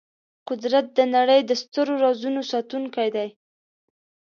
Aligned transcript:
قدرت 0.47 0.85
د 0.97 0.99
نړۍ 1.15 1.39
د 1.45 1.51
سترو 1.61 1.93
رازونو 2.03 2.41
ساتونکی 2.51 3.09
دی. 3.15 3.27